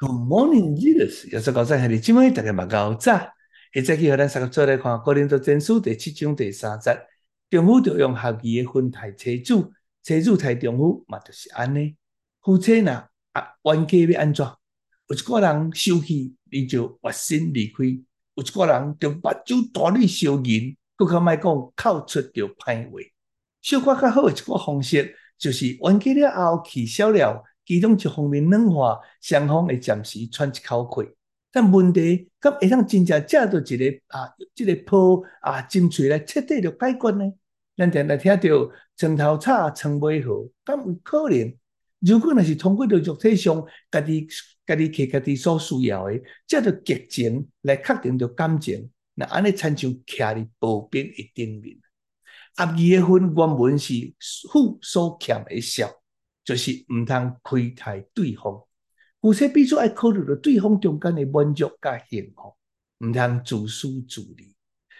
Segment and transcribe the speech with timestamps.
[0.00, 1.26] Good morning, Jesus。
[1.32, 3.32] 耶稣高山，你今晚大家嘛高早。
[3.74, 6.96] 一再去和咱三个做来看《哥林多前书》第七章第三节。
[7.50, 9.72] 丈夫就用合宜的婚待妻子，
[10.04, 11.96] 妻子待丈夫嘛就是安尼。
[12.40, 14.46] 夫妻呐啊，冤家要安怎？
[15.08, 18.00] 有一个人生气，你就挖心离开；
[18.36, 21.44] 有一个人就目睭大里烧银，搁较卖讲
[21.74, 23.00] 口出着歹话。
[23.62, 27.42] 小可较好的一个方式，就是冤家了后气消了。
[27.68, 31.10] 其中一方面软化，双方会暂时喘一口气。
[31.52, 37.30] 但问题，咁会当真正借到一个啊，这个破啊，争取来彻底着解决呢？
[37.76, 41.54] 咱常常听到床头吵，床尾和，咁有可能。
[42.00, 44.26] 如果若是通过着肉体上，家己
[44.64, 51.76] 家己摕家己所需要的，借到激情来确定着感情，那安尼亲像徛伫薄冰的顶面。
[52.56, 53.92] 合宜的婚原本是
[54.50, 55.90] 负所欠的孝。
[56.48, 58.64] 就是毋通亏待对方，
[59.20, 62.56] 夫妻必须爱考虑到对方中间的满足甲幸福，
[63.06, 64.54] 毋通自私自利。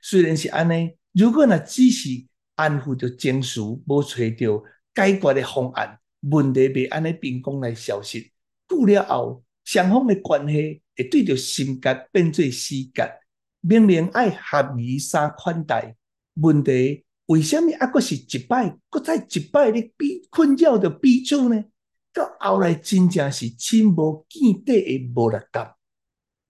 [0.00, 2.08] 虽然是安尼，如果若只是
[2.54, 8.22] 安抚着情绪，无找着解决的方案，问题袂安尼凭空来消失。
[8.66, 13.20] 久了后，双方的关系会对着心结变做死结。
[13.60, 15.94] 明明爱合宜三款待，
[16.36, 17.04] 问题。
[17.26, 21.64] 为什么还是一摆，再一摆咧比困扰着彼此呢？
[22.12, 25.74] 到后来真正是亲无见底的无力感。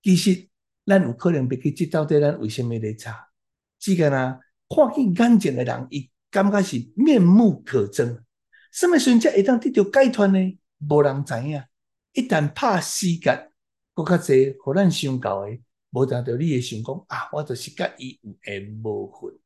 [0.02, 0.48] 其实
[0.84, 3.12] 咱有可能别去知道，底咱为什么咧吵？
[3.78, 8.20] 只干啊，看见眼前的人，伊感觉是面目可憎。
[8.72, 10.58] 什么时阵会当得到解脱呢？
[10.88, 11.62] 无人知影。
[12.14, 13.48] 一旦拍死结，
[13.94, 19.38] 阁较侪，互咱想到诶，无达到你会想讲啊，我就是甲伊有缘无分，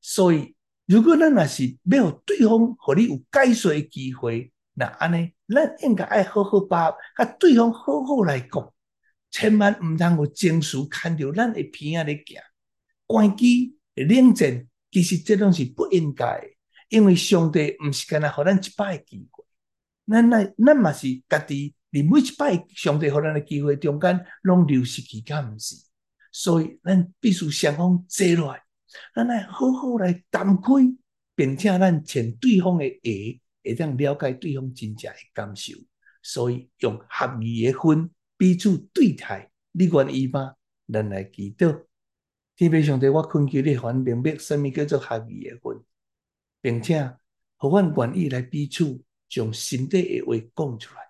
[0.00, 0.54] 所以。
[0.90, 8.72] 如果咱若是要对方互你有解说的机会，那安尼，咱应该爱好好把握甲对方好好来讲，
[9.30, 12.42] 千万毋通有情绪牵着咱诶鼻仔咧行，
[13.06, 16.42] 关机冷静，其实这拢是不应该，
[16.88, 19.44] 因为上帝毋是干那互咱一摆诶机会，
[20.08, 25.76] 咱咱咱嘛是家己，伫每一摆上帝互咱的机会中间，拢流失去，敢毋是？
[26.32, 28.60] 所以咱必须双方坐落来。
[29.14, 30.72] 咱来好好来谈开，
[31.34, 35.74] 并且咱请对方的话，会当了解对方真正的感受。
[36.22, 40.54] 所以用合宜的婚彼此对待，你愿意吗？
[40.92, 41.84] 咱来祈祷。
[42.56, 45.82] 天父上帝，我恳求你，还明白什么叫做合宜的婚，
[46.60, 47.16] 并且
[47.56, 51.00] 互阮愿意来彼此将心底的话讲出来。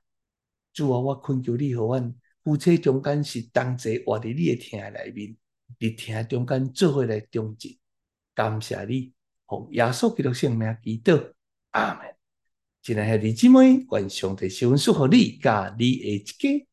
[0.73, 2.15] 主啊，我恳求你，互阮
[2.45, 5.37] 夫妻中间是同齐活伫你的厅内面。
[5.79, 7.79] 伫厅中间做伙来中进，
[8.35, 9.13] 感谢你，
[9.47, 11.33] 奉耶稣基督圣名祈祷，
[11.71, 12.07] 阿门。
[12.83, 16.67] 今日系弟姊妹，愿上帝赐福你，甲你的一家。